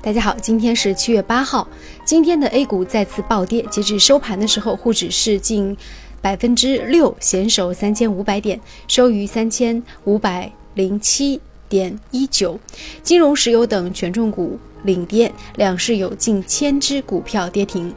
[0.00, 1.66] 大家好，今天是七月八号。
[2.04, 5.76] 今天的 A 股再次暴跌，截至收盘的时候，沪指是近
[6.22, 12.58] 百分之六，险守三千五百点，收于三千五百零七点一九。
[13.02, 17.92] 金融、石油等权重股领跌，两市有近千只股票跌停。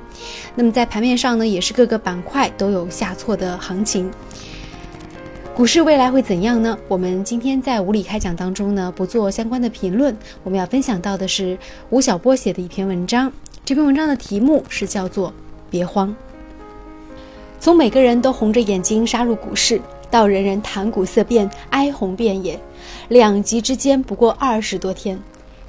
[0.56, 4.12] 那么在盘面上呢，也是各个板块都有下挫的行情。
[5.54, 6.78] 股市未来会怎样呢？
[6.88, 10.18] 我们今天在无理开讲当中呢，不做相关的评论。
[10.44, 11.58] 我们要分享到的是
[11.90, 13.32] 吴晓波写的一篇文章。
[13.66, 15.34] 这篇文章的题目是叫做
[15.70, 16.16] “别慌”。
[17.60, 19.80] 从每个人都红着眼睛杀入股市，
[20.10, 22.58] 到人人谈股色变、哀鸿遍野，
[23.10, 25.20] 两极之间不过二十多天。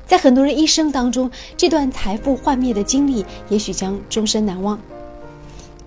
[0.06, 4.78] 在很多人一生当中，这段财富幻灭的经历，也许将终身难忘。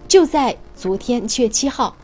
[0.05, 1.95] 就在昨天七月七号。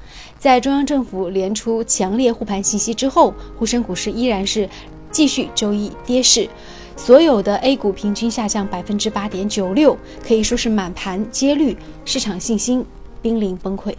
[0.42, 4.68] 在中央政府连出强烈护盘信息之后，沪深股市依然是
[5.12, 6.50] 继续周一跌势，
[6.96, 9.96] 所有的 A 股平均下降百分之八点九六，
[10.28, 12.84] 可以说是满盘皆绿，市场信心
[13.22, 13.94] 濒临崩溃。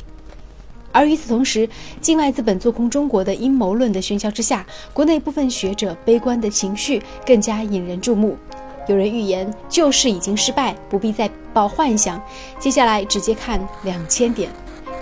[0.90, 1.68] 而与此同时，
[2.00, 8.36] 境外资本做空中国的阴谋论的喧嚣之下，国内部分学者悲观的情绪更加引人注目。
[8.88, 12.20] 有人预言救市已经失败，不必再抱幻想，
[12.58, 14.50] 接下来直接看两千点。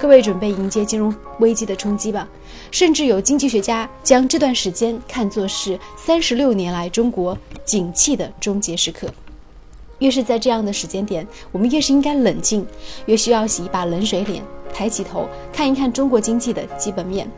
[0.01, 2.27] 各位准备迎接金融危机的冲击吧，
[2.71, 9.07] 甚至有经济学家将这段时间看作是三十六年来中国景气的终结时刻。
[9.99, 12.67] 越是在这样的时间点，我们越是应该冷静，
[13.05, 14.43] 越需要洗一把冷水脸，
[14.73, 17.31] 抬起头看一看中国经济的基本面。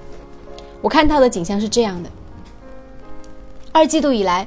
[0.81, 2.09] 我看到的景象是这样的：
[3.73, 4.47] 二季度以来，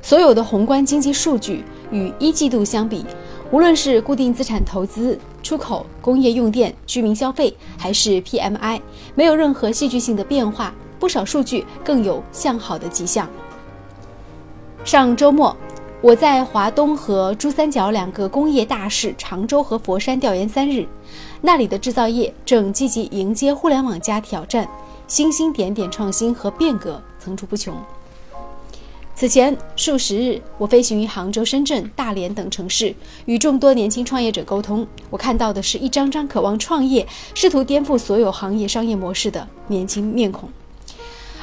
[0.00, 3.04] 所有的宏观经济数据与一季度相比，
[3.50, 5.18] 无论是固定资产投资。
[5.46, 8.80] 出口、工业用电、居民消费还是 PMI，
[9.14, 13.30] 没有任何戏剧性的变化，不少数据更有向好的迹象。
[14.84, 15.56] 上周末，
[16.00, 20.84] 我在华东和珠三角两个工业大市常州和佛山调研三日，
[21.40, 24.68] 那里的制造业正积极迎接互联网加挑战，
[25.06, 27.72] 星星点点创新和变革层出不穷。
[29.16, 32.94] 此前数十日，我飞行于杭州、深圳、大连等城市，
[33.24, 34.86] 与众多年轻创业者沟通。
[35.08, 40.46] 我看到的是一张张渴望创业、试图颠覆所有行业商业模式的年轻面孔。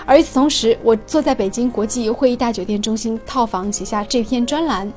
[0.05, 4.93] 而与此同时，我坐在北京国际会议大酒店中心套房，写下这篇专栏。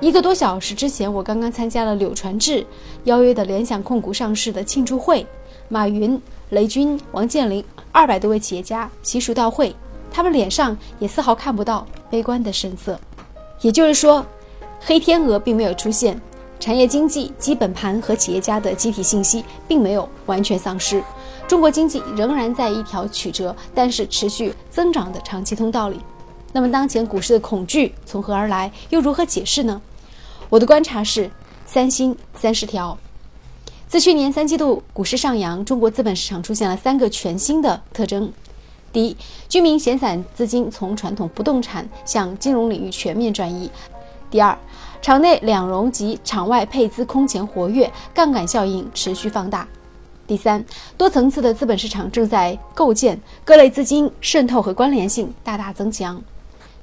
[0.00, 2.64] 一个多小时之前，我刚刚参加了柳传志
[3.04, 5.26] 邀约的联想控股上市的庆祝会，
[5.68, 6.20] 马云、
[6.50, 9.74] 雷军、王健林二百多位企业家悉数到会。
[10.12, 12.96] 他们脸上也丝毫看不到悲观的神色，
[13.60, 14.24] 也就是说，
[14.78, 16.16] 黑天鹅并没有出现，
[16.60, 21.02] 产业经济基本盘和企业家的集体信息并没有完全丧失，
[21.48, 25.98] 中国经济仍然在一条曲折但是持续增长的长期通道里。
[26.52, 29.82] 那么，当前股市的恐惧从何而来，又如何解释呢？
[30.48, 31.28] 我的观察是
[31.66, 32.96] 三星三十条。
[33.88, 38.32] 自去年三季度股市上扬，中国资本市场出现了三个全新的特征。
[38.94, 39.16] 第一，
[39.48, 43.68] 居民闲散资金从传统不动产向金融领域全面转移；
[44.30, 44.56] 第二，
[45.02, 49.66] 场内两融及场外配资空前活跃，杠杆效应持续放大；
[50.28, 50.64] 第三，
[50.96, 56.22] 多层次的资本市场正在构建，各类资金渗透和关联性大大增强。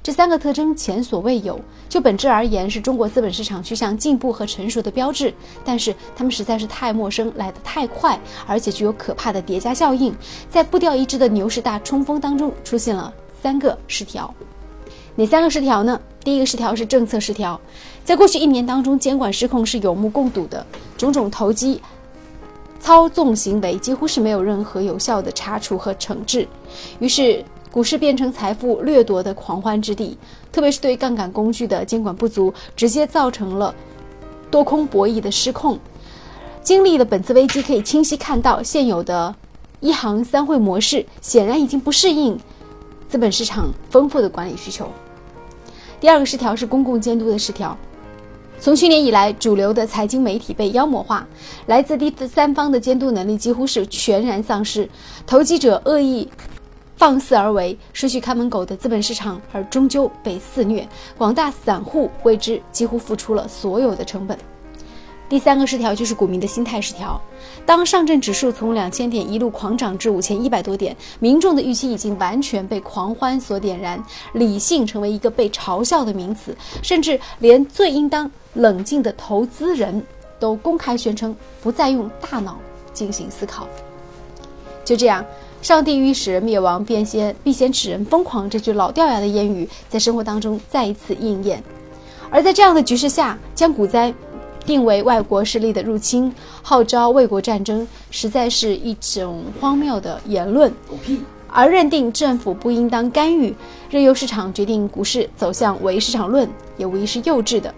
[0.02, 5.32] 这三个特征前所未有，就本质而言是中国资本市场趋向进步和成熟的标志。
[5.64, 10.12] 但是它们实在是太陌生，来得太快，而且具有可怕的叠加效应，
[10.50, 14.34] 在步调一致的牛市大冲锋当中出现了三个失调。
[15.14, 16.00] 哪三个失调呢？
[16.24, 17.60] 第一个失调是政策失调，
[18.04, 20.66] 在过去一年当中，监管失控是有目共睹的，
[20.98, 21.80] 种种投机、
[22.80, 26.48] 操纵行为几乎是没有任何有效的查处和惩治，
[26.98, 27.44] 于是。
[27.72, 30.18] 股市变成财富掠夺的狂欢之地，
[30.52, 33.74] 特别是对杠杆工具的监管不足，直接造成了
[34.50, 35.78] 多空博弈的失控。
[36.62, 39.34] 经历了本次危机，可以清晰看到现有的
[39.80, 42.38] 一行三会模式显然已经不适应
[43.08, 44.86] 资本市场丰富的管理需求。
[45.98, 47.74] 第二个失调是公共监督的失调。
[48.60, 51.26] 从去年以来，主流的财经媒体被妖魔化，
[51.66, 54.86] 来自第三方的监督能力几乎是全然丧失，
[55.26, 56.28] 投机者恶意。
[57.02, 60.88] 放肆而为，失去看门狗的资本市场，而终究被肆虐，
[61.18, 64.38] 广大散户为之几乎付出了所有的成本。
[65.28, 67.20] 第三个失调就是股民的心态失调。
[67.66, 74.00] 当上证指数从两千点一路狂涨至五千一百多点，民众的预期已经完全被狂欢所点燃，
[74.34, 80.00] 理性成为一个被嘲笑的名词，甚至连最应当冷静的投资人
[80.38, 82.58] 都公开宣称不再用大脑
[82.92, 83.66] 进行思考。
[84.84, 85.24] 就这样。
[85.62, 88.50] 上帝欲使人灭亡，便先必先使人疯狂。
[88.50, 91.62] 这句老掉牙的谚语，在生活当中再一次应验。
[92.30, 94.12] 而在这样的局势下，将股灾
[94.66, 100.74] 定为外国势力的入侵，号召卫国战争，实在是一种荒谬的言论。
[101.46, 103.54] 而认定政府不应当干预，
[103.88, 107.72] 任由市场决定股市走向唯市场论，也无疑是幼稚的。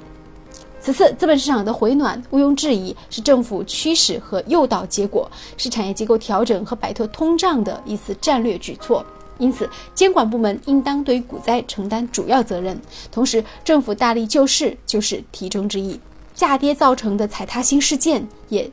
[0.84, 9.02] 此次资本市场的回暖，毋庸置疑是政府驱使和诱导结果，是产业结构调整和摆脱通胀的一次战略举措。
[9.38, 12.78] 因此，监管部门应当对于股灾承担主要责任，
[13.10, 15.98] 同时政府大力救市就是题中之一。
[16.34, 18.70] 价跌造成的踩踏性事件，也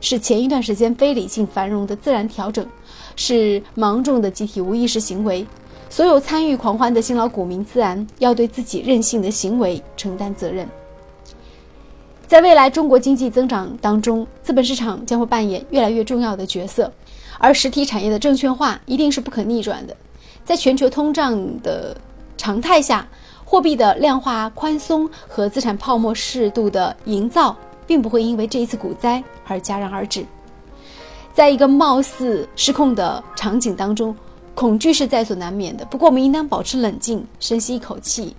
[0.00, 2.66] 是前一段时间非理性繁荣的自然调整。
[3.14, 5.46] 是芒种的集体无意识行为，
[5.90, 10.66] 所有参与狂欢的新老股民自然要对自己任性的行为承担责任。
[12.32, 16.90] 在未来中国经济增长当中，资本市场将会扮演越来越重要的角色，
[17.36, 19.94] 而实体产业的证券化一定是不可逆转的。
[20.42, 21.94] 在全球通胀的
[22.38, 23.06] 常态下，
[23.44, 27.54] 货币的量化宽松和资产泡沫适度的营造，
[27.86, 30.24] 并不会因为这一次股灾而戛然而止。
[31.34, 34.16] 在一个貌似失控的场景当中，
[34.54, 35.84] 恐惧是在所难免的。
[35.84, 38.34] 不过，我们应当保持冷静，深吸一口气。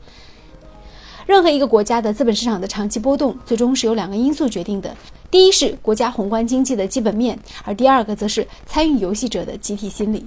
[1.25, 4.95] 任何一个国家的资本市场的长期波动，最终是由两个因素决定的：
[5.31, 10.25] 第一是国家宏观经济的基本面，而第二个则是参与游戏者的集体心理。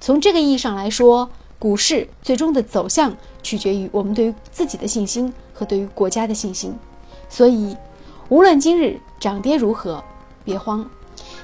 [0.00, 6.74] 从这个意义上来说，股市最终的走向取决于我们对于自己的信心和对于国家的信心。
[7.28, 7.76] 所以，
[8.28, 10.02] 无论今日涨跌如何，
[10.44, 10.84] 别慌。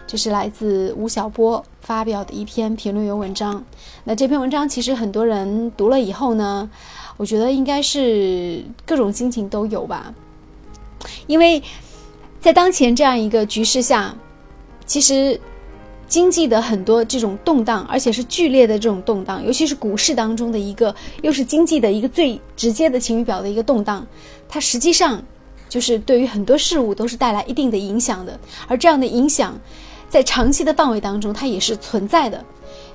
[0.06, 3.62] 这是来自吴晓波发表的一篇评论员文章。
[4.04, 6.68] 那这篇文章其实很多人读了以后呢，
[7.18, 10.14] 我觉得应该是各种心情都有吧。
[11.26, 11.62] 因为
[12.40, 14.16] 在当前这样一个局势下，
[14.86, 15.38] 其实
[16.08, 24.06] 经济的很多这种动荡，而且是剧烈的这种动荡，尤其是股市当中的一个，又是经济的一个最直接的晴雨表的一个动荡，
[24.48, 25.22] 它实际上
[25.68, 29.60] 就是对于很多事物都是带来一定的影响的，而这样的影响。
[30.08, 32.42] 在长期的范围当中，它也是存在的，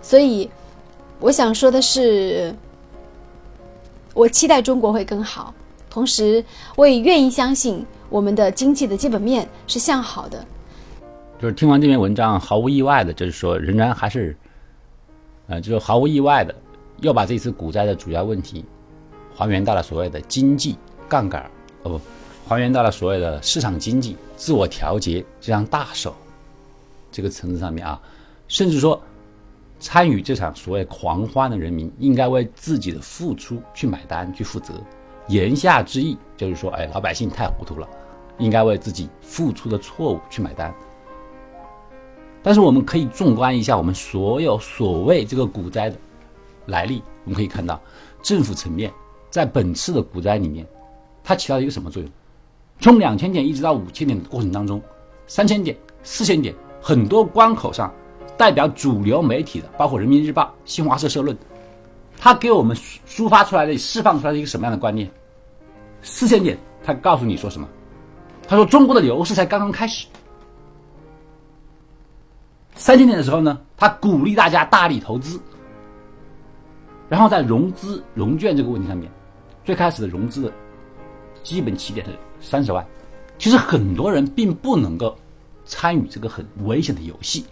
[0.02, 0.50] 所以
[1.20, 2.52] 我想说的是，
[4.14, 5.54] 我期待中国会更好，
[5.90, 6.44] 同时
[6.76, 10.46] 我也愿意相信我们的经济的基本面是向好的。
[11.40, 14.38] 就是听完这篇文章，毫无意外的，就是说仍然还是，
[15.48, 16.56] 呃，就是毫无意外的，
[17.02, 18.64] 又把这次股灾的主要问题
[19.36, 20.78] 还原到了所谓的经济
[21.10, 21.50] 杠杆，
[21.82, 22.02] 哦不，
[22.48, 26.16] 还原到了所谓的市场经济自我调节这样大手。
[27.12, 28.02] 这个层次上面啊，
[28.48, 29.00] 甚至说，
[29.84, 34.74] 参与这场所谓狂欢的人民应该为自己的付出去买单、去负责。
[35.28, 37.86] 言下之意就是说，哎，老百姓太糊涂了，
[38.38, 40.74] 应该为自己付出的错误去买单。
[42.42, 45.98] 但是我们可以纵观一下我们所有所谓这个股灾的
[46.68, 47.78] 来历，我们可以看到，
[48.22, 48.90] 政府层面
[49.30, 50.66] 在本次的股灾里面，
[51.26, 52.10] 它起到一个什么作用？
[52.80, 54.82] 从两千点一直到五千点的过程当中，
[55.28, 56.56] 三千点、四千点。
[56.82, 57.94] 很多关口上，
[58.38, 61.38] 代表主流媒体的，包括人民日报、新华社社论，
[62.18, 62.76] 他给我们
[63.08, 65.10] 抒发出来的、释放出来的一个什么样的观念？
[66.02, 67.68] 四千点，他告诉你说什么？
[68.48, 70.08] 他说中国的牛市才刚刚开始。
[72.76, 75.40] 三千点的时候呢，他鼓励大家大力投资。
[77.10, 79.12] 然后在融资融券这个问题上面，
[79.64, 80.52] 最开始的融资的
[81.44, 82.12] 基本起点是
[82.42, 82.86] 三十万，
[83.38, 85.16] 其实很多人并不能够。
[85.66, 87.46] 参与这个很危险的游戏，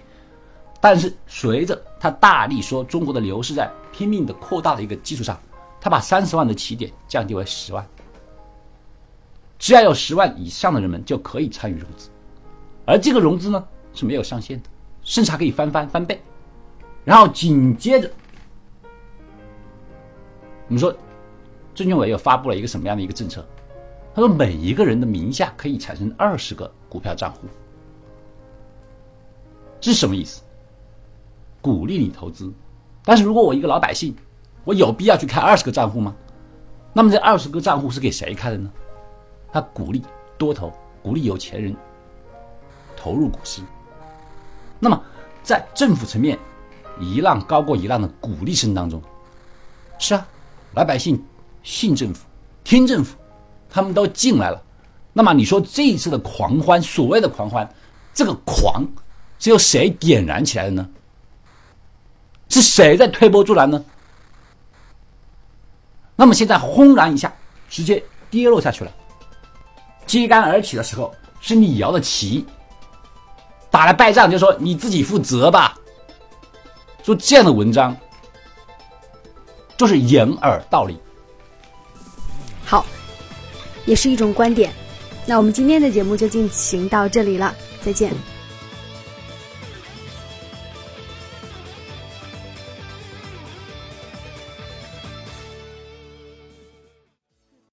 [0.82, 5.40] 但是随着他大力说中国的牛市在拼命的扩大的一个基础上，
[5.80, 7.88] 他把三十万的起点降低为十万，
[9.60, 12.10] 只要有十万以上的人们就可以参与融资，
[12.86, 14.70] 而这个融资呢是没有上限的，
[15.04, 16.20] 甚至还可以翻番翻倍。
[17.06, 18.10] 然后紧接着，
[20.68, 20.92] 我们说
[21.76, 23.46] 证监委又发布了一个什么样的一个政策？
[24.16, 27.48] 他说每一个人的名下可以产生二十个股票账户。
[29.80, 30.42] 这是什么意思？
[31.62, 32.52] 鼓励你投资，
[33.04, 34.16] 但是如果我一个老百姓，
[34.64, 36.16] 我有必要去开二十个账户吗？
[36.92, 38.72] 那么这二十个账户是给谁开的呢？
[39.54, 40.02] 他鼓励
[40.38, 41.76] 多投，鼓励有钱人
[42.98, 43.62] 投入股市。
[44.80, 45.02] 那么
[45.44, 46.38] 在政府层面，
[47.00, 49.02] 一浪高过一浪的鼓励声当中，
[50.00, 50.28] 是啊，
[50.74, 51.24] 老百姓
[51.62, 52.26] 信政府，
[52.64, 53.16] 听政府，
[53.70, 54.62] 他们都进来了。
[55.14, 57.70] 那么你说这一次的狂欢，所谓的狂欢，
[58.14, 58.84] 这个狂。
[59.40, 60.88] 是由谁点燃起来的呢？
[62.52, 63.84] 是谁在推波助澜呢？
[66.16, 67.34] 那么现在轰然一下，
[67.70, 68.92] 直接跌落下去了。
[70.06, 72.46] 揭竿而起的时候是你摇的旗，
[73.72, 75.76] 打了败仗就说你自己负责吧。
[77.02, 77.96] 说这样的文章，
[79.78, 80.96] 就是掩耳盗铃。
[82.64, 82.86] 好，
[83.86, 84.72] 也是一种观点。
[85.26, 88.14] 那我们今天的节目就进行到这里了，再见。